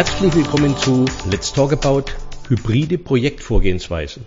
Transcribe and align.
Herzlich 0.00 0.34
willkommen 0.34 0.78
zu 0.78 1.04
Let's 1.30 1.52
Talk 1.52 1.74
About 1.74 2.04
hybride 2.48 2.96
Projektvorgehensweisen. 2.96 4.24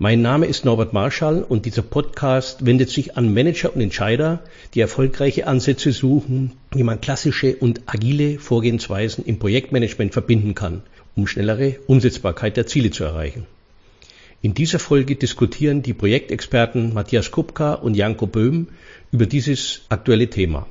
Mein 0.00 0.20
Name 0.20 0.46
ist 0.46 0.64
Norbert 0.64 0.92
Marschall 0.92 1.44
und 1.44 1.64
dieser 1.64 1.82
Podcast 1.82 2.66
wendet 2.66 2.90
sich 2.90 3.16
an 3.16 3.32
Manager 3.32 3.72
und 3.72 3.80
Entscheider, 3.80 4.40
die 4.74 4.80
erfolgreiche 4.80 5.46
Ansätze 5.46 5.92
suchen, 5.92 6.54
wie 6.72 6.82
man 6.82 7.00
klassische 7.00 7.54
und 7.54 7.82
agile 7.86 8.40
Vorgehensweisen 8.40 9.24
im 9.24 9.38
Projektmanagement 9.38 10.12
verbinden 10.12 10.56
kann, 10.56 10.82
um 11.14 11.28
schnellere 11.28 11.76
Umsetzbarkeit 11.86 12.56
der 12.56 12.66
Ziele 12.66 12.90
zu 12.90 13.04
erreichen. 13.04 13.46
In 14.40 14.54
dieser 14.54 14.80
Folge 14.80 15.14
diskutieren 15.14 15.84
die 15.84 15.94
Projektexperten 15.94 16.94
Matthias 16.94 17.30
Kupka 17.30 17.74
und 17.74 17.94
Janko 17.94 18.26
Böhm 18.26 18.70
über 19.12 19.26
dieses 19.26 19.82
aktuelle 19.88 20.30
Thema. 20.30 20.66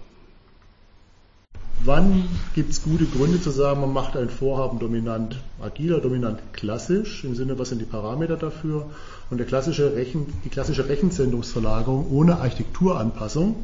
Wann 1.84 2.30
gibt 2.54 2.72
es 2.72 2.84
gute 2.84 3.06
Gründe 3.06 3.42
zu 3.42 3.50
sagen, 3.50 3.82
man 3.82 3.92
macht 3.92 4.16
ein 4.16 4.30
Vorhaben 4.30 4.78
dominant 4.78 5.38
agil 5.60 5.94
oder 5.94 6.04
dominant 6.04 6.40
klassisch, 6.54 7.24
im 7.24 7.34
Sinne, 7.34 7.58
was 7.58 7.70
sind 7.70 7.80
die 7.80 7.86
Parameter 7.86 8.38
dafür? 8.38 8.92
Und 9.32 9.44
klassische 9.48 9.96
Rechen, 9.96 10.28
die 10.46 10.50
klassische 10.50 10.88
Rechenzentrumsverlagerung 10.88 12.12
ohne 12.12 12.38
Architekturanpassung, 12.38 13.56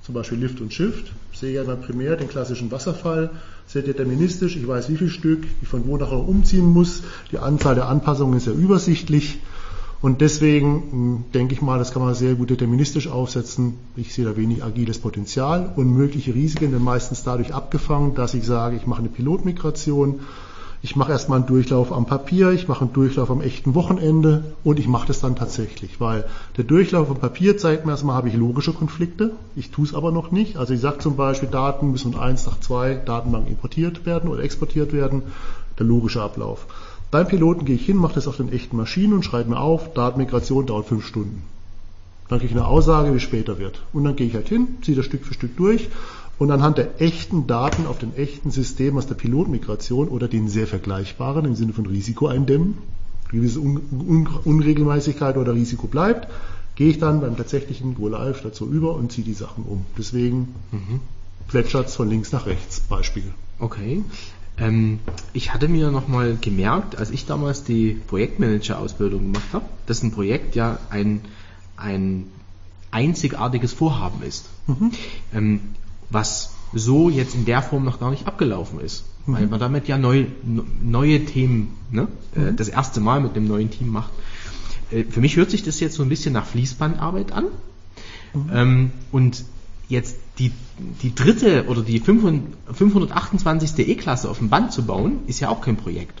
zum 0.00 0.14
Beispiel 0.14 0.38
Lift 0.38 0.62
und 0.62 0.72
Shift, 0.72 1.12
sehe 1.34 1.52
ich 1.52 1.60
einmal 1.60 1.76
primär 1.76 2.16
den 2.16 2.28
klassischen 2.28 2.70
Wasserfall, 2.70 3.28
sehr 3.66 3.82
deterministisch, 3.82 4.56
ich 4.56 4.66
weiß 4.66 4.88
wie 4.88 4.96
viel 4.96 5.10
Stück, 5.10 5.46
ich 5.60 5.68
von 5.68 5.86
wo 5.86 5.98
nachher 5.98 6.26
umziehen 6.26 6.72
muss, 6.72 7.02
die 7.30 7.38
Anzahl 7.38 7.74
der 7.74 7.88
Anpassungen 7.88 8.38
ist 8.38 8.44
sehr 8.44 8.54
übersichtlich 8.54 9.40
und 10.02 10.20
deswegen 10.20 10.82
hm, 10.90 11.24
denke 11.32 11.54
ich 11.54 11.62
mal, 11.62 11.78
das 11.78 11.92
kann 11.92 12.02
man 12.02 12.14
sehr 12.14 12.34
gut 12.34 12.50
deterministisch 12.50 13.08
aufsetzen. 13.08 13.74
Ich 13.96 14.12
sehe 14.12 14.24
da 14.24 14.36
wenig 14.36 14.62
agiles 14.62 14.98
Potenzial 14.98 15.72
und 15.76 15.90
mögliche 15.92 16.34
Risiken 16.34 16.72
werden 16.72 16.84
meistens 16.84 17.22
dadurch 17.24 17.54
abgefangen, 17.54 18.14
dass 18.14 18.34
ich 18.34 18.44
sage, 18.44 18.76
ich 18.76 18.86
mache 18.86 19.00
eine 19.00 19.08
Pilotmigration, 19.08 20.20
ich 20.82 20.94
mache 20.94 21.10
erstmal 21.10 21.38
einen 21.38 21.48
Durchlauf 21.48 21.90
am 21.90 22.06
Papier, 22.06 22.50
ich 22.52 22.68
mache 22.68 22.82
einen 22.82 22.92
Durchlauf 22.92 23.30
am 23.30 23.40
echten 23.40 23.74
Wochenende 23.74 24.44
und 24.62 24.78
ich 24.78 24.86
mache 24.86 25.06
das 25.06 25.20
dann 25.20 25.34
tatsächlich, 25.34 26.00
weil 26.00 26.26
der 26.58 26.64
Durchlauf 26.64 27.10
am 27.10 27.16
Papier 27.16 27.56
zeigt 27.56 27.86
mir 27.86 27.92
erstmal, 27.92 28.14
habe 28.14 28.28
ich 28.28 28.34
logische 28.34 28.72
Konflikte, 28.72 29.32
ich 29.56 29.70
tue 29.70 29.86
es 29.86 29.94
aber 29.94 30.12
noch 30.12 30.30
nicht. 30.30 30.58
Also 30.58 30.74
ich 30.74 30.80
sage 30.80 30.98
zum 30.98 31.16
Beispiel, 31.16 31.48
Daten 31.48 31.90
müssen 31.90 32.14
1 32.16 32.46
nach 32.46 32.60
2 32.60 32.94
Datenbanken 33.06 33.50
importiert 33.50 34.04
werden 34.04 34.28
oder 34.28 34.42
exportiert 34.42 34.92
werden, 34.92 35.22
der 35.78 35.86
logische 35.86 36.22
Ablauf. 36.22 36.66
Beim 37.10 37.28
Piloten 37.28 37.64
gehe 37.64 37.76
ich 37.76 37.86
hin, 37.86 37.96
mache 37.96 38.14
das 38.14 38.28
auf 38.28 38.36
den 38.36 38.52
echten 38.52 38.76
Maschinen 38.76 39.12
und 39.12 39.24
schreibe 39.24 39.50
mir 39.50 39.60
auf, 39.60 39.94
Datenmigration 39.94 40.66
dauert 40.66 40.86
fünf 40.86 41.06
Stunden. 41.06 41.42
Dann 42.28 42.40
kriege 42.40 42.52
ich 42.52 42.58
eine 42.58 42.66
Aussage, 42.66 43.14
wie 43.14 43.20
später 43.20 43.58
wird. 43.58 43.82
Und 43.92 44.04
dann 44.04 44.16
gehe 44.16 44.26
ich 44.26 44.34
halt 44.34 44.48
hin, 44.48 44.78
ziehe 44.82 44.96
das 44.96 45.06
Stück 45.06 45.24
für 45.24 45.34
Stück 45.34 45.56
durch 45.56 45.88
und 46.38 46.50
anhand 46.50 46.78
der 46.78 47.00
echten 47.00 47.46
Daten 47.46 47.86
auf 47.86 47.98
den 47.98 48.14
echten 48.16 48.50
Systemen 48.50 48.98
aus 48.98 49.06
der 49.06 49.14
Pilotmigration 49.14 50.08
oder 50.08 50.28
den 50.28 50.48
sehr 50.48 50.66
vergleichbaren 50.66 51.44
im 51.44 51.54
Sinne 51.54 51.72
von 51.72 51.86
Risiko 51.86 52.26
eindämmen, 52.26 52.78
gewisse 53.30 53.60
Un 53.60 53.80
Un 53.90 54.28
Unregelmäßigkeit 54.44 55.36
oder 55.36 55.54
Risiko 55.54 55.86
bleibt, 55.86 56.28
gehe 56.74 56.90
ich 56.90 56.98
dann 56.98 57.20
beim 57.20 57.36
tatsächlichen 57.36 57.94
Go 57.94 58.08
Live 58.08 58.42
dazu 58.42 58.66
über 58.66 58.94
und 58.94 59.12
ziehe 59.12 59.24
die 59.24 59.32
Sachen 59.32 59.64
um. 59.64 59.86
Deswegen 59.96 60.54
mhm. 60.72 61.00
plätschert 61.48 61.88
es 61.88 61.96
von 61.96 62.10
links 62.10 62.32
nach 62.32 62.46
rechts, 62.46 62.80
Beispiel. 62.80 63.24
Okay. 63.58 64.02
Ähm, 64.58 65.00
ich 65.32 65.52
hatte 65.52 65.68
mir 65.68 65.90
nochmal 65.90 66.36
gemerkt, 66.40 66.96
als 66.96 67.10
ich 67.10 67.26
damals 67.26 67.64
die 67.64 68.00
Projektmanager-Ausbildung 68.06 69.32
gemacht 69.32 69.48
habe, 69.52 69.66
dass 69.86 70.02
ein 70.02 70.12
Projekt 70.12 70.54
ja 70.54 70.78
ein, 70.90 71.20
ein 71.76 72.26
einzigartiges 72.90 73.72
Vorhaben 73.72 74.22
ist, 74.22 74.46
mhm. 74.66 74.92
ähm, 75.34 75.60
was 76.10 76.52
so 76.72 77.10
jetzt 77.10 77.34
in 77.34 77.44
der 77.44 77.62
Form 77.62 77.84
noch 77.84 78.00
gar 78.00 78.10
nicht 78.10 78.26
abgelaufen 78.26 78.80
ist, 78.80 79.04
mhm. 79.26 79.34
weil 79.34 79.46
man 79.46 79.60
damit 79.60 79.88
ja 79.88 79.98
neu, 79.98 80.26
neue 80.82 81.24
Themen 81.24 81.76
ne, 81.90 82.08
äh, 82.34 82.38
mhm. 82.38 82.48
äh, 82.48 82.52
das 82.54 82.68
erste 82.68 83.00
Mal 83.00 83.20
mit 83.20 83.36
einem 83.36 83.46
neuen 83.46 83.70
Team 83.70 83.88
macht. 83.88 84.10
Äh, 84.90 85.04
für 85.04 85.20
mich 85.20 85.36
hört 85.36 85.50
sich 85.50 85.62
das 85.62 85.80
jetzt 85.80 85.94
so 85.94 86.02
ein 86.02 86.08
bisschen 86.08 86.32
nach 86.32 86.46
Fließbandarbeit 86.46 87.32
an. 87.32 87.44
Mhm. 88.32 88.50
Ähm, 88.52 88.90
und 89.12 89.44
jetzt 89.88 90.16
die, 90.38 90.52
die 91.02 91.14
dritte 91.14 91.66
oder 91.66 91.82
die 91.82 92.00
528. 92.00 93.88
E-Klasse 93.88 94.28
auf 94.28 94.38
dem 94.38 94.50
Band 94.50 94.72
zu 94.72 94.84
bauen, 94.84 95.20
ist 95.26 95.40
ja 95.40 95.48
auch 95.48 95.60
kein 95.60 95.76
Projekt. 95.76 96.20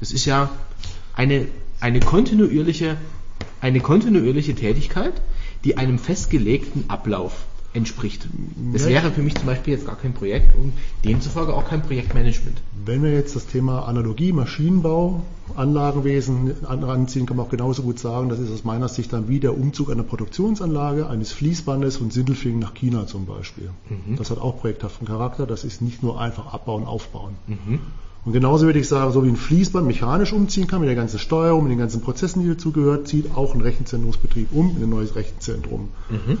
Das 0.00 0.12
ist 0.12 0.24
ja 0.24 0.50
eine, 1.14 1.48
eine 1.80 2.00
kontinuierliche, 2.00 2.96
eine 3.60 3.80
kontinuierliche 3.80 4.54
Tätigkeit, 4.54 5.14
die 5.64 5.76
einem 5.76 5.98
festgelegten 5.98 6.88
Ablauf 6.88 7.46
entspricht. 7.72 8.28
Das 8.72 8.86
wäre 8.86 9.12
für 9.12 9.22
mich 9.22 9.36
zum 9.36 9.46
Beispiel 9.46 9.74
jetzt 9.74 9.86
gar 9.86 9.96
kein 9.96 10.12
Projekt 10.12 10.56
und 10.56 10.72
demzufolge 11.04 11.54
auch 11.54 11.68
kein 11.68 11.82
Projektmanagement. 11.82 12.60
Wenn 12.84 13.02
wir 13.02 13.12
jetzt 13.12 13.36
das 13.36 13.46
Thema 13.46 13.86
Analogie, 13.86 14.32
Maschinenbau, 14.32 15.22
Anlagenwesen 15.54 16.64
anziehen, 16.66 17.26
kann 17.26 17.36
man 17.36 17.46
auch 17.46 17.50
genauso 17.50 17.82
gut 17.82 17.98
sagen, 17.98 18.28
das 18.28 18.38
ist 18.38 18.50
aus 18.50 18.64
meiner 18.64 18.88
Sicht 18.88 19.12
dann 19.12 19.28
wie 19.28 19.38
der 19.38 19.56
Umzug 19.56 19.90
einer 19.90 20.02
Produktionsanlage, 20.02 21.08
eines 21.08 21.32
Fließbandes 21.32 21.98
von 21.98 22.10
Sindelfingen 22.10 22.58
nach 22.58 22.74
China 22.74 23.06
zum 23.06 23.26
Beispiel. 23.26 23.70
Mhm. 23.88 24.16
Das 24.16 24.30
hat 24.30 24.38
auch 24.38 24.58
projekthaften 24.58 25.06
Charakter, 25.06 25.46
das 25.46 25.64
ist 25.64 25.80
nicht 25.80 26.02
nur 26.02 26.20
einfach 26.20 26.52
abbauen, 26.52 26.84
aufbauen. 26.84 27.34
Mhm. 27.46 27.80
Und 28.24 28.32
genauso 28.32 28.66
würde 28.66 28.78
ich 28.78 28.88
sagen, 28.88 29.12
so 29.12 29.24
wie 29.24 29.28
ein 29.28 29.36
Fließband 29.36 29.86
mechanisch 29.86 30.32
umziehen 30.32 30.66
kann, 30.66 30.80
mit 30.80 30.88
der 30.88 30.96
ganzen 30.96 31.18
Steuerung, 31.18 31.62
mit 31.62 31.72
den 31.72 31.78
ganzen 31.78 32.02
Prozessen, 32.02 32.42
die 32.42 32.48
dazugehört, 32.48 33.08
zieht 33.08 33.34
auch 33.34 33.54
ein 33.54 33.60
Rechenzentrumsbetrieb 33.60 34.48
um 34.52 34.76
in 34.76 34.82
ein 34.82 34.90
neues 34.90 35.14
Rechenzentrum. 35.14 35.88
Mhm. 36.10 36.38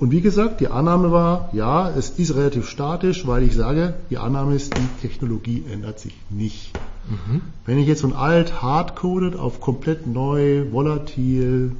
Und 0.00 0.12
wie 0.12 0.22
gesagt, 0.22 0.60
die 0.60 0.68
Annahme 0.68 1.12
war, 1.12 1.50
ja, 1.52 1.90
es 1.90 2.08
ist 2.08 2.34
relativ 2.34 2.66
statisch, 2.66 3.26
weil 3.26 3.42
ich 3.42 3.54
sage, 3.54 3.94
die 4.08 4.16
Annahme 4.16 4.54
ist, 4.54 4.72
die 4.74 5.06
Technologie 5.06 5.62
ändert 5.70 6.00
sich 6.00 6.14
nicht. 6.30 6.72
Mhm. 7.06 7.42
Wenn 7.66 7.78
ich 7.78 7.86
jetzt 7.86 8.00
von 8.00 8.14
alt 8.14 8.62
hardcoded 8.62 9.36
auf 9.36 9.60
komplett 9.60 10.06
neu, 10.06 10.72
volatil, 10.72 11.72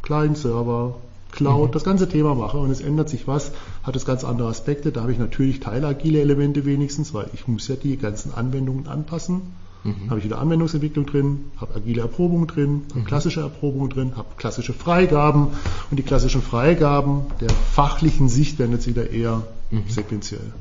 Client-Server, 0.00 0.94
Cloud, 1.30 1.68
mhm. 1.68 1.72
das 1.72 1.84
ganze 1.84 2.08
Thema 2.08 2.34
mache 2.34 2.56
und 2.56 2.70
es 2.70 2.80
ändert 2.80 3.10
sich 3.10 3.28
was, 3.28 3.52
hat 3.82 3.96
es 3.96 4.06
ganz 4.06 4.24
andere 4.24 4.48
Aspekte. 4.48 4.90
Da 4.90 5.02
habe 5.02 5.12
ich 5.12 5.18
natürlich 5.18 5.60
teilagile 5.60 6.22
Elemente 6.22 6.64
wenigstens, 6.64 7.12
weil 7.12 7.28
ich 7.34 7.48
muss 7.48 7.68
ja 7.68 7.76
die 7.76 7.98
ganzen 7.98 8.32
Anwendungen 8.32 8.88
anpassen. 8.88 9.42
Mhm. 9.84 10.10
Habe 10.10 10.18
ich 10.18 10.24
wieder 10.24 10.38
Anwendungsentwicklung 10.38 11.06
drin, 11.06 11.44
habe 11.56 11.76
agile 11.76 12.02
Erprobung 12.02 12.46
drin, 12.46 12.82
habe 12.90 13.00
mhm. 13.00 13.04
klassische 13.04 13.40
Erprobung 13.40 13.88
drin, 13.88 14.16
habe 14.16 14.28
klassische 14.36 14.72
Freigaben 14.72 15.48
und 15.90 15.96
die 15.98 16.02
klassischen 16.02 16.42
Freigaben 16.42 17.22
der 17.40 17.50
fachlichen 17.50 18.28
Sicht 18.28 18.58
werden 18.58 18.72
jetzt 18.72 18.86
wieder 18.86 19.10
eher 19.10 19.46
mhm. 19.70 19.84
sequenziell. 19.88 20.52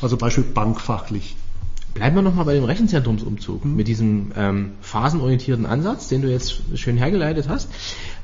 Also 0.00 0.16
Beispiel 0.16 0.44
bankfachlich. 0.44 1.36
Bleiben 1.94 2.14
wir 2.14 2.22
nochmal 2.22 2.44
bei 2.44 2.54
dem 2.54 2.64
Rechenzentrumsumzug 2.64 3.64
mhm. 3.64 3.76
mit 3.76 3.88
diesem 3.88 4.32
ähm, 4.36 4.72
phasenorientierten 4.80 5.66
Ansatz, 5.66 6.08
den 6.08 6.22
du 6.22 6.30
jetzt 6.30 6.62
schön 6.74 6.96
hergeleitet 6.96 7.48
hast. 7.48 7.68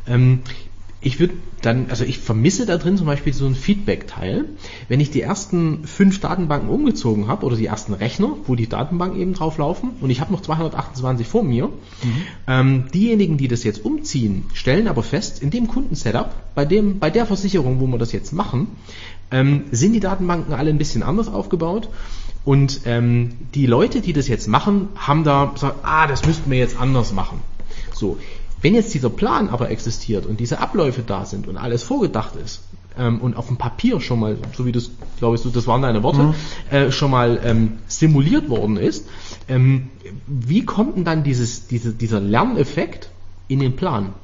Ähm, 0.07 0.41
ich 1.07 1.21
würde 1.21 1.35
dann, 1.63 1.87
also 1.89 2.03
ich 2.03 2.19
vermisse 2.19 2.67
da 2.67 2.79
drin 2.79 2.97
zum 2.97 3.07
Beispiel 3.07 3.33
so 3.33 3.47
einen 3.47 3.55
Feedback-Teil. 3.55 4.47
Wenn 4.89 4.99
ich 4.99 5.13
die 5.13 5.21
ersten 5.21 5.85
fünf 5.85 6.19
Datenbanken 6.19 6.69
umgezogen 6.69 7.29
habe 7.29 7.47
oder 7.47 7.55
die 7.55 7.67
ersten 7.67 7.93
Rechner, 7.93 8.37
wo 8.47 8.57
die 8.57 8.69
Datenbanken 8.69 9.21
eben 9.21 9.33
drauf 9.33 9.57
laufen 9.57 9.91
und 10.01 10.11
ich 10.11 10.21
habe 10.21 10.33
noch 10.33 10.43
228 10.43 11.29
vor 11.29 11.45
mir, 11.45 11.69
mhm. 11.69 11.73
ähm, 12.49 12.85
diejenigen, 12.93 13.37
die 13.37 13.47
das 13.47 13.63
jetzt 13.63 13.85
umziehen, 13.85 14.47
stellen 14.53 14.89
aber 14.89 15.05
fest, 15.05 15.41
in 15.41 15.51
dem 15.51 15.69
Kundensetup, 15.69 16.35
bei 16.57 16.65
dem, 16.65 16.99
bei 16.99 17.11
der 17.11 17.25
Versicherung, 17.25 17.79
wo 17.79 17.87
wir 17.87 17.99
das 17.99 18.11
jetzt 18.11 18.33
machen, 18.33 18.67
ähm, 19.31 19.67
sind 19.71 19.93
die 19.93 20.01
Datenbanken 20.01 20.55
alle 20.55 20.71
ein 20.71 20.79
bisschen 20.79 21.05
anders 21.05 21.29
aufgebaut. 21.29 21.89
Und 22.45 22.81
ähm, 22.85 23.35
die 23.55 23.67
Leute, 23.67 24.01
die 24.01 24.13
das 24.13 24.27
jetzt 24.27 24.49
machen, 24.49 24.89
haben 24.97 25.23
da 25.23 25.53
gesagt, 25.55 25.85
ah, 25.85 26.09
das 26.09 26.27
müssten 26.27 26.51
wir 26.51 26.59
jetzt 26.59 26.81
anders 26.81 27.13
machen. 27.13 27.41
So, 27.95 28.19
wenn 28.63 28.75
jetzt 28.75 28.95
dieser 28.95 29.11
Plan 29.11 29.49
aber 29.49 29.71
existiert 29.71 30.27
und 30.27 30.41
diese 30.41 30.61
Abläufe 30.61 31.03
da 31.03 31.25
sind 31.25 31.47
und 31.47 31.57
alles 31.57 31.83
vorgedacht 31.83 32.37
ist 32.37 32.63
ähm, 32.99 33.21
und 33.21 33.37
auf 33.37 33.49
dem 33.49 33.57
Papier 33.57 34.01
schon 34.01 34.21
mal, 34.21 34.39
so 34.57 34.67
wie 34.67 34.73
das, 34.73 34.91
glaube 35.19 35.37
ich, 35.37 35.43
so, 35.43 35.51
das 35.51 35.67
waren 35.67 35.83
deine 35.83 36.03
Worte, 36.03 36.23
mhm. 36.23 36.35
äh, 36.71 36.91
schon 36.91 37.11
mal 37.11 37.41
ähm, 37.45 37.79
simuliert 37.87 38.49
worden 38.49 38.77
ist, 38.77 39.09
ähm, 39.49 39.91
wie 40.27 40.65
kommt 40.65 40.97
denn 40.97 41.05
dann 41.05 41.23
dieses, 41.23 41.67
diese, 41.67 41.93
dieser 41.93 42.21
Lerneffekt 42.21 43.11
in 43.49 43.61
den 43.61 43.77
Plan? 43.77 44.15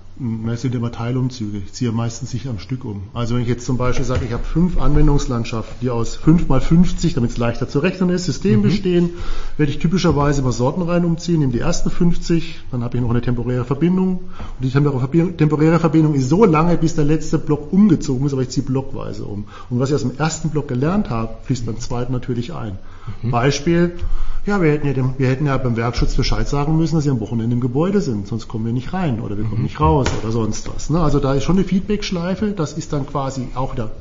Es 0.52 0.62
sind 0.62 0.74
immer 0.74 0.92
Teilumzüge. 0.92 1.58
Ich 1.58 1.72
ziehe 1.72 1.90
meistens 1.90 2.32
nicht 2.32 2.46
am 2.46 2.60
Stück 2.60 2.84
um. 2.84 3.02
Also 3.12 3.34
wenn 3.34 3.42
ich 3.42 3.48
jetzt 3.48 3.66
zum 3.66 3.76
Beispiel 3.76 4.04
sage, 4.04 4.24
ich 4.24 4.32
habe 4.32 4.44
fünf 4.44 4.78
Anwendungslandschaften, 4.80 5.78
die 5.80 5.90
aus 5.90 6.14
5 6.14 6.46
mal 6.46 6.60
50, 6.60 7.14
damit 7.14 7.30
es 7.30 7.38
leichter 7.38 7.68
zu 7.68 7.80
rechnen 7.80 8.08
ist, 8.10 8.26
System 8.26 8.60
mhm. 8.60 8.62
bestehen, 8.62 9.10
werde 9.56 9.72
ich 9.72 9.78
typischerweise 9.80 10.42
immer 10.42 10.52
sortenrein 10.52 11.04
umziehen, 11.04 11.40
nehme 11.40 11.52
die 11.52 11.58
ersten 11.58 11.90
50, 11.90 12.60
dann 12.70 12.84
habe 12.84 12.96
ich 12.96 13.02
noch 13.02 13.10
eine 13.10 13.20
temporäre 13.20 13.64
Verbindung. 13.64 14.20
Und 14.60 14.60
die 14.60 14.70
temporäre 14.70 15.80
Verbindung 15.80 16.14
ist 16.14 16.28
so 16.28 16.44
lange, 16.44 16.76
bis 16.76 16.94
der 16.94 17.04
letzte 17.04 17.38
Block 17.38 17.72
umgezogen 17.72 18.24
ist, 18.26 18.32
aber 18.32 18.42
ich 18.42 18.50
ziehe 18.50 18.64
blockweise 18.64 19.24
um. 19.24 19.46
Und 19.70 19.80
was 19.80 19.88
ich 19.88 19.96
aus 19.96 20.02
dem 20.02 20.16
ersten 20.16 20.50
Block 20.50 20.68
gelernt 20.68 21.10
habe, 21.10 21.34
fließt 21.42 21.66
beim 21.66 21.80
zweiten 21.80 22.12
natürlich 22.12 22.54
ein. 22.54 22.78
Mhm. 23.22 23.30
Beispiel, 23.32 23.96
ja, 24.44 24.60
wir 24.60 24.72
hätten 24.72 24.86
ja, 24.86 24.92
dem, 24.92 25.14
wir 25.18 25.28
hätten 25.28 25.46
ja 25.46 25.56
beim 25.56 25.76
Werkschutz 25.76 26.14
Bescheid 26.14 26.48
sagen 26.48 26.76
müssen, 26.76 26.96
dass 26.96 27.04
sie 27.04 27.10
am 27.10 27.20
Wochenende 27.20 27.54
im 27.54 27.60
Gebäude 27.60 28.00
sind, 28.00 28.26
sonst 28.26 28.48
kommen 28.48 28.66
wir 28.66 28.72
nicht 28.72 28.92
rein 28.92 29.20
oder 29.20 29.36
wir 29.36 29.44
kommen 29.44 29.58
mhm. 29.58 29.64
nicht 29.64 29.80
raus 29.80 30.08
oder 30.20 30.32
sonst 30.32 30.68
was. 30.74 30.90
Ne? 30.90 31.00
Also 31.00 31.20
da 31.20 31.34
ist 31.34 31.44
schon 31.44 31.56
eine 31.56 31.64
Feedback-Schleife, 31.64 32.52
das 32.52 32.72
ist 32.72 32.92
dann 32.92 33.06
quasi 33.06 33.48
auch 33.54 33.72
wieder 33.74 33.92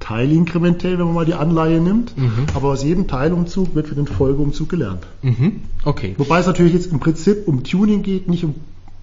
teilinkrementiell, 0.00 0.98
wenn 0.98 1.04
man 1.04 1.14
mal 1.14 1.26
die 1.26 1.34
Anleihe 1.34 1.80
nimmt. 1.80 2.14
Aber 2.54 2.68
aus 2.70 2.82
jedem 2.82 3.06
Teilumzug 3.06 3.74
wird 3.74 3.88
für 3.88 3.94
den 3.94 4.06
Folgeumzug 4.06 4.70
gelernt. 4.70 5.06
Mhm. 5.20 5.60
Okay. 5.84 6.14
Wobei 6.16 6.40
es 6.40 6.46
natürlich 6.46 6.72
jetzt 6.72 6.90
im 6.90 7.00
Prinzip 7.00 7.46
um 7.46 7.62
Tuning 7.64 8.02
geht, 8.02 8.26
nicht 8.26 8.42
um 8.42 8.54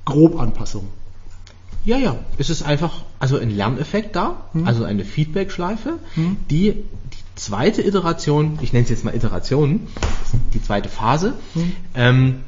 Grobanpassung. 0.05 0.87
Ja, 1.85 1.97
ja. 1.97 2.17
Es 2.37 2.49
ist 2.49 2.63
einfach 2.63 3.03
also 3.19 3.37
ein 3.37 3.49
Lerneffekt 3.49 4.15
da, 4.15 4.49
also 4.65 4.83
eine 4.83 5.05
Feedback-Schleife, 5.05 5.99
die 6.49 6.71
die 6.71 7.35
zweite 7.35 7.81
Iteration, 7.81 8.59
ich 8.61 8.73
nenne 8.73 8.83
es 8.83 8.89
jetzt 8.89 9.05
mal 9.05 9.15
Iteration, 9.15 9.81
die 10.53 10.61
zweite 10.61 10.89
Phase, 10.89 11.33
ähm, 11.95 12.41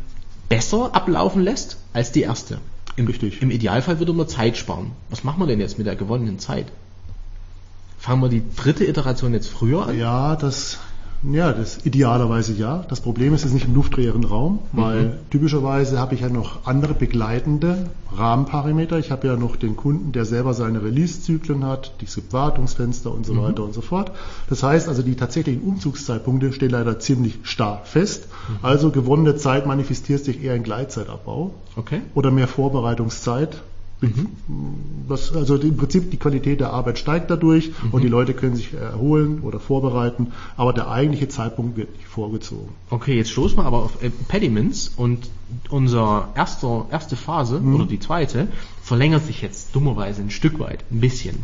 besser 0.48 0.94
ablaufen 0.94 1.44
lässt 1.44 1.78
als 1.94 2.12
die 2.12 2.22
erste. 2.22 2.60
Im, 2.96 3.07
Richtig. 3.07 3.42
Im 3.42 3.51
Idealfall 3.51 4.00
würde 4.00 4.13
man 4.13 4.28
Zeit 4.28 4.57
sparen. 4.57 4.92
Was 5.10 5.24
machen 5.24 5.40
wir 5.40 5.48
denn 5.48 5.60
jetzt 5.60 5.78
mit 5.78 5.88
der 5.88 5.96
gewonnenen 5.96 6.40
Zeit? 6.40 6.68
Fangen 7.98 8.22
wir 8.22 8.30
die 8.30 8.44
dritte 8.56 8.86
Iteration 8.86 9.34
jetzt 9.34 9.50
früher 9.50 9.88
an? 9.88 9.98
Ja, 9.98 10.36
das, 10.36 10.80
ja, 11.24 11.51
das 11.54 11.86
idealerweise 11.86 12.54
ja. 12.54 12.86
Das 12.89 13.01
Problem 13.01 13.33
ist, 13.33 13.42
es 13.42 13.48
ist 13.48 13.54
nicht 13.54 13.68
im 13.68 13.75
luftleeren 13.75 14.24
Raum, 14.24 14.60
weil 14.71 15.19
typischerweise 15.30 16.00
habe 16.00 16.16
ich 16.16 16.21
ja 16.21 16.30
noch 16.30 16.66
andere 16.66 16.94
begleitende 16.94 17.88
Rahmenparameter. 18.16 18.98
Ich 19.00 19.12
habe 19.12 19.27
ja 19.27 19.36
noch 19.36 19.56
den 19.56 19.75
Kunden, 19.75 20.12
der 20.12 20.25
selber 20.25 20.54
seine 20.54 20.83
Release-Zyklen 20.83 21.66
hat, 21.66 21.94
die 22.01 22.07
Wartungsfenster 22.31 23.13
und 23.13 23.25
so 23.25 23.42
weiter 23.42 23.63
und 23.63 23.74
so 23.74 23.81
fort. 23.81 24.12
Das 24.50 24.63
heißt 24.63 24.88
also, 24.88 25.01
die 25.01 25.16
tatsächlichen 25.16 25.62
Umzugszeitpunkte 25.62 26.54
stehen 26.54 26.71
leider 26.71 27.00
ziemlich 27.00 27.39
starr 27.44 27.81
fest. 27.83 28.27
Also 28.62 28.89
gewonnene 28.89 29.36
Zeit 29.36 29.66
manifestiert 29.66 30.24
sich 30.24 30.44
eher 30.44 30.56
in 30.56 30.63
Gleitzeitabbau 30.63 31.54
Okay. 31.75 32.01
oder 32.16 32.31
mehr 32.31 32.48
Vorbereitungszeit. 32.48 33.62
Was, 35.07 35.36
also 35.36 35.56
im 35.57 35.75
Prinzip 35.75 36.10
die 36.12 36.18
Qualität 36.18 36.62
der 36.62 36.72
Arbeit 36.72 37.00
steigt 37.00 37.30
dadurch 37.30 37.72
und 37.92 38.01
die 38.01 38.07
Leute 38.07 38.34
können 38.34 38.56
sich 38.56 38.74
erholen 38.74 39.42
oder 39.42 39.60
vorbereiten, 39.60 40.28
aber 40.56 40.72
der 40.72 40.90
eigentliche 40.90 41.28
Zeitpunkt 41.28 41.75
wird 41.75 41.96
nicht 41.98 42.07
vorgezogen. 42.07 42.69
Okay, 42.90 43.18
jetzt 43.18 43.31
stoßen 43.31 43.57
wir 43.57 43.66
aber 43.66 43.84
auf 43.84 44.01
Impediments 44.01 44.92
und 44.96 45.30
unser 45.69 46.30
erster, 46.36 46.86
erste 46.92 47.16
Phase 47.18 47.60
oder 47.62 47.86
die 47.86 48.00
zweite 48.00 48.48
verlängert 48.81 49.25
sich 49.25 49.42
jetzt 49.42 49.75
dummerweise 49.75 50.22
ein 50.22 50.30
Stück 50.30 50.60
weit, 50.60 50.86
ein 50.92 51.02
bisschen. 51.02 51.36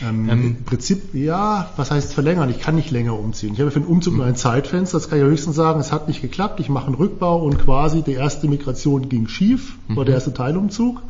Ähm, 0.00 0.28
Ähm, 0.30 0.30
Im 0.30 0.64
Prinzip, 0.64 1.14
ja, 1.14 1.70
was 1.76 1.90
heißt 1.90 2.14
verlängern? 2.14 2.48
Ich 2.50 2.60
kann 2.60 2.76
nicht 2.76 2.92
länger 2.92 3.18
umziehen. 3.18 3.54
Ich 3.54 3.60
habe 3.60 3.72
für 3.72 3.80
den 3.80 3.88
Umzug 3.88 4.14
nur 4.14 4.26
ein 4.26 4.36
Zeitfenster, 4.36 4.98
das 4.98 5.08
kann 5.08 5.18
ich 5.18 5.24
ja 5.24 5.30
höchstens 5.30 5.56
sagen, 5.56 5.80
es 5.80 5.90
hat 5.90 6.06
nicht 6.06 6.22
geklappt, 6.22 6.60
ich 6.60 6.68
mache 6.68 6.86
einen 6.86 6.94
Rückbau 6.94 7.42
und 7.44 7.58
quasi 7.58 8.02
die 8.02 8.12
erste 8.12 8.46
Migration 8.46 9.08
ging 9.08 9.26
schief, 9.26 9.76
war 9.88 10.04
der 10.04 10.14
erste 10.14 10.32
Teilumzug. 10.32 11.02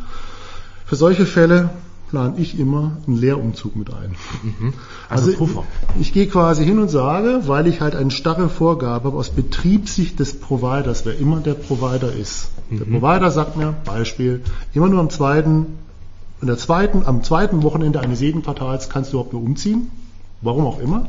Für 0.88 0.96
solche 0.96 1.26
Fälle 1.26 1.68
plane 2.08 2.38
ich 2.38 2.58
immer 2.58 2.96
einen 3.06 3.18
Leerumzug 3.18 3.76
mit 3.76 3.92
ein. 3.92 4.14
Also 5.10 5.32
Puffer. 5.32 5.64
Ich 5.98 6.12
gehe 6.12 6.26
quasi 6.26 6.64
hin 6.64 6.78
und 6.78 6.88
sage, 6.88 7.42
weil 7.46 7.66
ich 7.66 7.80
halt 7.80 7.94
eine 7.94 8.10
starre 8.10 8.48
Vorgabe 8.48 9.04
habe 9.04 9.16
aus 9.16 9.30
Betriebssicht 9.30 10.18
des 10.18 10.40
Providers, 10.40 11.04
wer 11.06 11.18
immer 11.18 11.40
der 11.40 11.54
Provider 11.54 12.12
ist. 12.12 12.50
Der 12.70 12.84
Provider 12.84 13.30
sagt 13.30 13.56
mir, 13.56 13.74
Beispiel, 13.84 14.42
immer 14.74 14.88
nur 14.88 15.00
am 15.00 15.08
zweiten, 15.10 15.66
in 16.40 16.46
der 16.46 16.58
zweiten, 16.58 17.04
am 17.04 17.22
zweiten 17.22 17.62
Wochenende 17.62 18.00
eines 18.00 18.20
jeden 18.20 18.42
Quartals 18.42 18.88
kannst 18.88 19.12
du 19.12 19.16
überhaupt 19.16 19.32
nur 19.32 19.42
umziehen. 19.42 19.90
Warum 20.40 20.66
auch 20.66 20.78
immer. 20.78 21.06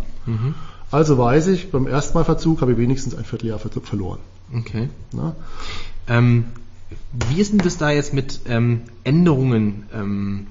Also 0.92 1.18
weiß 1.18 1.48
ich, 1.48 1.72
beim 1.72 1.88
ersten 1.88 2.18
Mal 2.18 2.24
Verzug 2.24 2.62
habe 2.62 2.74
ich 2.74 2.78
wenigstens 2.78 3.16
ein 3.16 3.24
Vierteljahr 3.24 3.60
Verzug 3.60 3.86
verloren. 3.86 4.20
Okay. 4.54 4.90
Ähm, 6.08 6.46
wie 7.30 7.41
ist 7.41 7.51
denn 7.51 7.59
das 7.59 7.77
da 7.77 7.91
jetzt 7.91 8.13
mit 8.13 8.41
ähm, 8.47 8.81
Änderungen? 9.03 9.83
Ähm, 9.94 10.47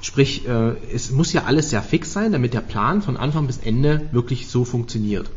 sprich, 0.00 0.46
äh, 0.48 0.72
es 0.92 1.10
muss 1.10 1.32
ja 1.32 1.44
alles 1.44 1.70
sehr 1.70 1.82
fix 1.82 2.12
sein, 2.12 2.32
damit 2.32 2.54
der 2.54 2.60
Plan 2.60 3.02
von 3.02 3.16
Anfang 3.16 3.46
bis 3.46 3.58
Ende 3.58 4.08
wirklich 4.12 4.48
so 4.48 4.64
funktioniert. 4.64 5.30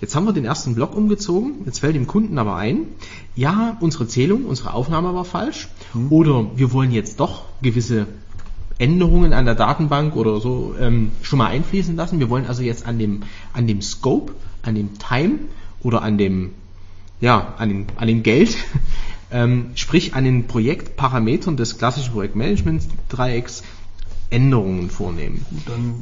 Jetzt 0.00 0.14
haben 0.14 0.26
wir 0.26 0.32
den 0.32 0.44
ersten 0.44 0.74
Block 0.74 0.94
umgezogen, 0.94 1.62
jetzt 1.64 1.78
fällt 1.78 1.94
dem 1.94 2.06
Kunden 2.06 2.38
aber 2.38 2.56
ein, 2.56 2.88
ja, 3.34 3.76
unsere 3.80 4.06
Zählung, 4.06 4.44
unsere 4.44 4.74
Aufnahme 4.74 5.14
war 5.14 5.24
falsch 5.24 5.68
oder 6.10 6.50
wir 6.56 6.72
wollen 6.72 6.90
jetzt 6.90 7.20
doch 7.20 7.44
gewisse 7.62 8.06
Änderungen 8.78 9.32
an 9.32 9.44
der 9.44 9.54
Datenbank 9.54 10.16
oder 10.16 10.40
so 10.40 10.74
ähm, 10.78 11.12
schon 11.22 11.38
mal 11.38 11.46
einfließen 11.46 11.96
lassen. 11.96 12.18
Wir 12.18 12.28
wollen 12.28 12.46
also 12.46 12.62
jetzt 12.62 12.86
an 12.86 12.98
dem, 12.98 13.22
an 13.52 13.66
dem 13.66 13.80
Scope, 13.80 14.32
an 14.62 14.74
dem 14.74 14.98
Time 14.98 15.38
oder 15.82 16.02
an 16.02 16.18
dem, 16.18 16.50
ja, 17.20 17.54
an 17.56 17.68
dem, 17.68 17.86
an 17.96 18.08
dem 18.08 18.22
Geld, 18.22 18.56
ähm, 19.34 19.72
sprich 19.74 20.14
an 20.14 20.22
den 20.22 20.46
Projektparametern 20.46 21.56
des 21.56 21.76
klassischen 21.76 22.12
Projektmanagement-Dreiecks 22.12 23.64
Änderungen 24.30 24.90
vornehmen. 24.90 25.44
Dann 25.66 25.94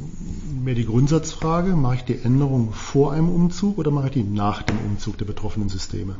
mir 0.63 0.75
die 0.75 0.85
Grundsatzfrage, 0.85 1.75
mache 1.75 1.95
ich 1.95 2.03
die 2.03 2.19
Änderung 2.23 2.71
vor 2.73 3.11
einem 3.11 3.29
Umzug 3.29 3.79
oder 3.79 3.89
mache 3.89 4.07
ich 4.07 4.13
die 4.13 4.23
nach 4.23 4.61
dem 4.61 4.77
Umzug 4.77 5.17
der 5.17 5.25
betroffenen 5.25 5.67
Systeme? 5.67 6.15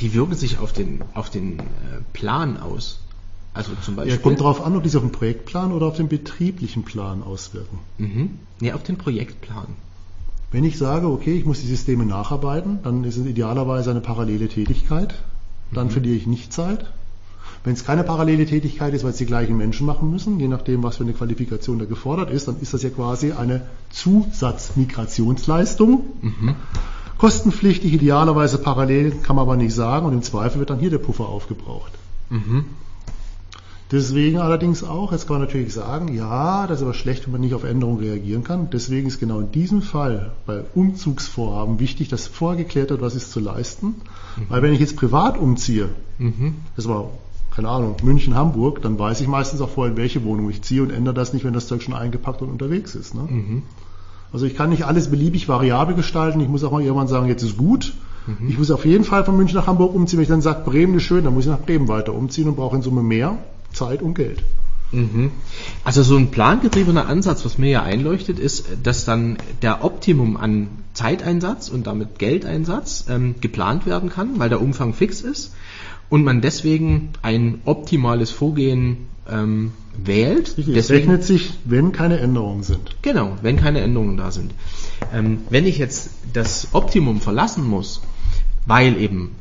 Die 0.00 0.14
wirken 0.14 0.34
sich 0.34 0.58
auf 0.58 0.72
den, 0.72 1.02
auf 1.14 1.30
den 1.30 1.60
äh, 1.60 1.62
Plan 2.12 2.56
aus. 2.56 3.00
Also 3.54 3.72
zum 3.82 3.94
Beispiel. 3.96 4.14
Ja, 4.14 4.20
kommt 4.20 4.40
darauf 4.40 4.64
an, 4.64 4.76
ob 4.76 4.82
die 4.82 4.88
sich 4.88 4.96
auf 4.96 5.04
den 5.04 5.12
Projektplan 5.12 5.72
oder 5.72 5.86
auf 5.86 5.96
den 5.96 6.08
betrieblichen 6.08 6.82
Plan 6.82 7.22
auswirken. 7.22 7.78
Mhm. 7.98 8.30
Nee, 8.60 8.72
auf 8.72 8.82
den 8.82 8.98
Projektplan. 8.98 9.68
Wenn 10.50 10.64
ich 10.64 10.76
sage, 10.76 11.08
okay, 11.08 11.36
ich 11.36 11.44
muss 11.44 11.60
die 11.60 11.66
Systeme 11.66 12.04
nacharbeiten, 12.04 12.80
dann 12.82 13.04
ist 13.04 13.16
es 13.16 13.26
idealerweise 13.26 13.90
eine 13.90 14.00
parallele 14.00 14.48
Tätigkeit. 14.48 15.14
Dann 15.72 15.90
verliere 15.90 16.16
ich 16.16 16.26
nicht 16.26 16.52
Zeit. 16.52 16.86
Wenn 17.64 17.74
es 17.74 17.84
keine 17.84 18.04
parallele 18.04 18.46
Tätigkeit 18.46 18.94
ist, 18.94 19.04
weil 19.04 19.10
es 19.10 19.18
die 19.18 19.26
gleichen 19.26 19.56
Menschen 19.56 19.86
machen 19.86 20.10
müssen, 20.10 20.40
je 20.40 20.48
nachdem, 20.48 20.82
was 20.82 20.96
für 20.96 21.02
eine 21.02 21.12
Qualifikation 21.12 21.78
da 21.78 21.84
gefordert 21.84 22.30
ist, 22.30 22.48
dann 22.48 22.56
ist 22.60 22.72
das 22.72 22.82
ja 22.82 22.90
quasi 22.90 23.32
eine 23.32 23.62
Zusatzmigrationsleistung. 23.90 26.04
Kostenpflichtig, 27.18 27.92
idealerweise 27.92 28.58
parallel, 28.58 29.10
kann 29.22 29.36
man 29.36 29.42
aber 29.42 29.56
nicht 29.56 29.74
sagen 29.74 30.06
und 30.06 30.12
im 30.12 30.22
Zweifel 30.22 30.60
wird 30.60 30.70
dann 30.70 30.78
hier 30.78 30.90
der 30.90 30.98
Puffer 30.98 31.28
aufgebraucht. 31.28 31.92
Deswegen 33.90 34.36
allerdings 34.38 34.84
auch, 34.84 35.12
jetzt 35.12 35.26
kann 35.26 35.38
man 35.38 35.46
natürlich 35.46 35.72
sagen, 35.72 36.14
ja, 36.14 36.66
das 36.66 36.78
ist 36.78 36.82
aber 36.82 36.92
schlecht, 36.92 37.24
wenn 37.24 37.32
man 37.32 37.40
nicht 37.40 37.54
auf 37.54 37.64
Änderungen 37.64 38.00
reagieren 38.00 38.44
kann. 38.44 38.68
Deswegen 38.70 39.08
ist 39.08 39.18
genau 39.18 39.40
in 39.40 39.50
diesem 39.50 39.80
Fall 39.80 40.32
bei 40.44 40.60
Umzugsvorhaben 40.74 41.80
wichtig, 41.80 42.08
dass 42.08 42.26
vorher 42.26 42.62
geklärt 42.62 42.90
wird, 42.90 43.00
was 43.00 43.14
ist 43.14 43.32
zu 43.32 43.40
leisten. 43.40 43.94
Weil 44.50 44.60
wenn 44.60 44.74
ich 44.74 44.80
jetzt 44.80 44.96
privat 44.96 45.38
umziehe, 45.38 45.88
das 46.76 46.86
war, 46.86 47.08
keine 47.50 47.70
Ahnung, 47.70 47.96
München, 48.02 48.34
Hamburg, 48.34 48.82
dann 48.82 48.98
weiß 48.98 49.22
ich 49.22 49.26
meistens 49.26 49.62
auch 49.62 49.70
vorher, 49.70 49.92
in 49.92 49.96
welche 49.96 50.22
Wohnung 50.22 50.50
ich 50.50 50.60
ziehe 50.60 50.82
und 50.82 50.90
ändere 50.90 51.14
das 51.14 51.32
nicht, 51.32 51.46
wenn 51.46 51.54
das 51.54 51.66
Zeug 51.66 51.82
schon 51.82 51.94
eingepackt 51.94 52.42
und 52.42 52.50
unterwegs 52.50 52.94
ist. 52.94 53.14
Ne? 53.14 53.62
Also 54.34 54.44
ich 54.44 54.54
kann 54.54 54.68
nicht 54.68 54.84
alles 54.84 55.10
beliebig 55.10 55.48
variabel 55.48 55.94
gestalten. 55.94 56.40
Ich 56.40 56.48
muss 56.48 56.62
auch 56.62 56.72
mal 56.72 56.82
irgendwann 56.82 57.08
sagen, 57.08 57.26
jetzt 57.28 57.42
ist 57.42 57.56
gut. 57.56 57.94
Ich 58.46 58.58
muss 58.58 58.70
auf 58.70 58.84
jeden 58.84 59.04
Fall 59.04 59.24
von 59.24 59.38
München 59.38 59.56
nach 59.56 59.66
Hamburg 59.66 59.94
umziehen. 59.94 60.18
Wenn 60.18 60.24
ich 60.24 60.28
dann 60.28 60.42
sage, 60.42 60.62
Bremen 60.68 60.96
ist 60.96 61.04
schön, 61.04 61.24
dann 61.24 61.32
muss 61.32 61.46
ich 61.46 61.50
nach 61.50 61.62
Bremen 61.62 61.88
weiter 61.88 62.12
umziehen 62.12 62.48
und 62.48 62.56
brauche 62.56 62.76
in 62.76 62.82
Summe 62.82 63.02
mehr 63.02 63.38
Zeit 63.78 64.02
und 64.02 64.14
Geld. 64.14 64.42
Also 65.84 66.02
so 66.02 66.16
ein 66.16 66.30
plangetriebener 66.30 67.06
Ansatz, 67.06 67.44
was 67.44 67.58
mir 67.58 67.70
ja 67.70 67.82
einleuchtet, 67.82 68.38
ist, 68.38 68.66
dass 68.82 69.04
dann 69.04 69.36
der 69.60 69.84
Optimum 69.84 70.36
an 70.36 70.68
Zeiteinsatz 70.94 71.68
und 71.68 71.86
damit 71.86 72.18
Geldeinsatz 72.18 73.04
ähm, 73.08 73.34
geplant 73.40 73.84
werden 73.84 74.08
kann, 74.08 74.38
weil 74.38 74.48
der 74.48 74.62
Umfang 74.62 74.94
fix 74.94 75.20
ist 75.20 75.54
und 76.08 76.24
man 76.24 76.40
deswegen 76.40 77.10
ein 77.20 77.60
optimales 77.66 78.30
Vorgehen 78.30 79.08
ähm, 79.30 79.72
wählt. 80.02 80.56
Richtig, 80.56 80.74
Deswegen, 80.74 81.10
rechnet 81.10 81.24
sich, 81.24 81.52
wenn 81.66 81.92
keine 81.92 82.18
Änderungen 82.18 82.62
sind. 82.62 82.96
Genau, 83.02 83.36
wenn 83.42 83.56
keine 83.56 83.80
Änderungen 83.80 84.16
da 84.16 84.30
sind. 84.30 84.54
Ähm, 85.12 85.42
wenn 85.50 85.66
ich 85.66 85.76
jetzt 85.76 86.10
das 86.32 86.68
Optimum 86.72 87.20
verlassen 87.20 87.68
muss, 87.68 88.00
weil 88.64 88.96
eben 88.96 89.32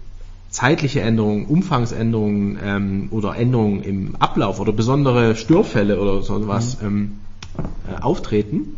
zeitliche 0.58 1.02
Änderungen, 1.02 1.46
Umfangsänderungen 1.46 2.58
ähm, 2.64 3.08
oder 3.12 3.36
Änderungen 3.36 3.84
im 3.84 4.16
Ablauf 4.16 4.60
oder 4.60 4.74
besondere 4.74 5.36
Störfälle 5.36 6.02
oder 6.02 6.24
sowas 6.24 6.80
ähm, 6.82 7.20
äh, 7.88 8.02
auftreten, 8.02 8.76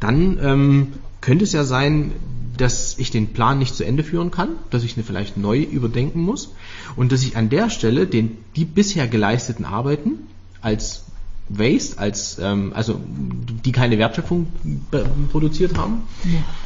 dann 0.00 0.38
ähm, 0.40 0.92
könnte 1.20 1.44
es 1.44 1.52
ja 1.52 1.64
sein, 1.64 2.12
dass 2.56 2.98
ich 2.98 3.10
den 3.10 3.34
Plan 3.34 3.58
nicht 3.58 3.76
zu 3.76 3.84
Ende 3.84 4.02
führen 4.02 4.30
kann, 4.30 4.48
dass 4.70 4.84
ich 4.84 4.96
ihn 4.96 5.04
vielleicht 5.04 5.36
neu 5.36 5.60
überdenken 5.60 6.22
muss 6.22 6.54
und 6.96 7.12
dass 7.12 7.24
ich 7.24 7.36
an 7.36 7.50
der 7.50 7.68
Stelle 7.68 8.06
den, 8.06 8.38
die 8.56 8.64
bisher 8.64 9.06
geleisteten 9.06 9.66
Arbeiten 9.66 10.12
als 10.62 11.04
Waste, 11.48 11.98
als 11.98 12.38
ähm, 12.38 12.72
also 12.74 13.00
die 13.64 13.72
keine 13.72 13.98
Wertschöpfung 13.98 14.46
produziert 15.32 15.76
haben, 15.78 16.02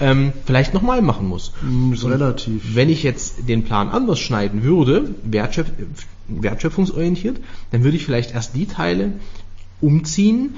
ähm, 0.01 0.33
vielleicht 0.45 0.75
nochmal 0.75 1.03
machen 1.03 1.29
muss. 1.29 1.53
Hm, 1.61 1.93
Ist 1.93 2.05
relativ. 2.05 2.75
Wenn 2.75 2.89
ich 2.91 3.03
jetzt 3.03 3.49
den 3.49 3.63
Plan 3.65 3.89
anders 3.89 4.19
schneiden 4.19 4.63
würde, 4.63 5.15
wertschöpf 5.25 5.71
wertschöpfungsorientiert, 6.29 7.39
dann 7.73 7.85
würde 7.85 7.97
ich 7.97 8.05
vielleicht 8.05 8.33
erst 8.35 8.55
die 8.55 8.67
Teile 8.67 9.13
umziehen, 9.81 10.55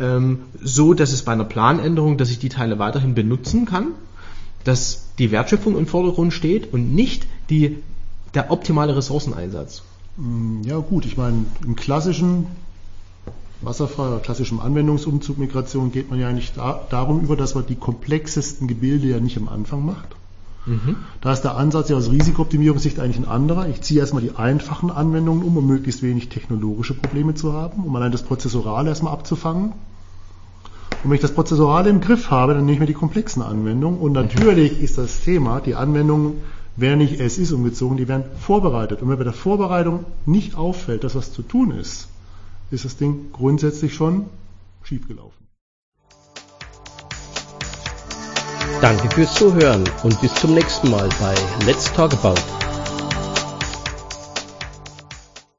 ähm, 0.00 0.40
so 0.62 0.94
dass 0.94 1.12
es 1.12 1.22
bei 1.22 1.32
einer 1.32 1.44
Planänderung, 1.44 2.16
dass 2.16 2.30
ich 2.30 2.38
die 2.38 2.48
Teile 2.48 2.78
weiterhin 2.78 3.14
benutzen 3.14 3.66
kann, 3.66 3.88
dass 4.64 5.08
die 5.18 5.30
Wertschöpfung 5.30 5.76
im 5.76 5.86
Vordergrund 5.86 6.32
steht 6.32 6.72
und 6.72 6.94
nicht 6.94 7.26
die, 7.50 7.78
der 8.34 8.50
optimale 8.50 8.96
Ressourceneinsatz. 8.96 9.82
Hm, 10.16 10.62
Ja 10.64 10.78
gut, 10.78 11.04
ich 11.06 11.16
meine, 11.16 11.44
im 11.64 11.76
klassischen 11.76 12.46
wasserfrei 13.60 14.08
oder 14.08 14.20
klassischem 14.20 14.60
Anwendungsumzug 14.60 15.38
Migration 15.38 15.90
geht 15.92 16.10
man 16.10 16.20
ja 16.20 16.28
eigentlich 16.28 16.52
da, 16.54 16.80
darum 16.90 17.20
über, 17.20 17.36
dass 17.36 17.54
man 17.54 17.66
die 17.66 17.74
komplexesten 17.74 18.68
Gebilde 18.68 19.08
ja 19.08 19.20
nicht 19.20 19.36
am 19.36 19.48
Anfang 19.48 19.84
macht. 19.84 20.16
Mhm. 20.66 20.96
Da 21.20 21.32
ist 21.32 21.42
der 21.42 21.56
Ansatz 21.56 21.88
ja 21.88 21.96
aus 21.96 22.10
Risikooptimierungssicht 22.10 23.00
eigentlich 23.00 23.18
ein 23.18 23.28
anderer. 23.28 23.68
Ich 23.68 23.80
ziehe 23.80 24.00
erstmal 24.00 24.22
die 24.22 24.36
einfachen 24.36 24.90
Anwendungen 24.90 25.42
um, 25.42 25.56
um 25.56 25.66
möglichst 25.66 26.02
wenig 26.02 26.28
technologische 26.28 26.94
Probleme 26.94 27.34
zu 27.34 27.52
haben, 27.52 27.84
um 27.84 27.96
allein 27.96 28.12
das 28.12 28.22
Prozessorale 28.22 28.90
erstmal 28.90 29.12
abzufangen. 29.12 29.72
Und 31.02 31.10
wenn 31.10 31.14
ich 31.14 31.20
das 31.20 31.34
Prozessorale 31.34 31.90
im 31.90 32.00
Griff 32.00 32.30
habe, 32.30 32.54
dann 32.54 32.64
nehme 32.64 32.74
ich 32.74 32.80
mir 32.80 32.86
die 32.86 32.94
komplexen 32.94 33.42
Anwendungen. 33.42 33.98
Und 33.98 34.12
natürlich 34.12 34.80
ist 34.82 34.98
das 34.98 35.20
Thema, 35.20 35.60
die 35.60 35.74
Anwendungen 35.74 36.34
werden 36.76 36.98
nicht 36.98 37.20
es 37.20 37.38
ist 37.38 37.52
umgezogen, 37.52 37.96
die 37.96 38.08
werden 38.08 38.24
vorbereitet. 38.38 39.02
Und 39.02 39.08
wenn 39.08 39.18
bei 39.18 39.24
der 39.24 39.32
Vorbereitung 39.32 40.04
nicht 40.26 40.56
auffällt, 40.56 41.02
dass 41.04 41.14
was 41.14 41.32
zu 41.32 41.42
tun 41.42 41.70
ist, 41.70 42.08
ist 42.70 42.84
das 42.84 42.96
Ding 42.96 43.32
grundsätzlich 43.32 43.94
schon 43.94 44.26
schiefgelaufen. 44.82 45.46
Danke 48.80 49.10
fürs 49.10 49.34
Zuhören 49.34 49.84
und 50.04 50.20
bis 50.20 50.34
zum 50.34 50.54
nächsten 50.54 50.90
Mal 50.90 51.08
bei 51.20 51.34
Let's 51.66 51.92
Talk 51.92 52.12
About. 52.12 52.57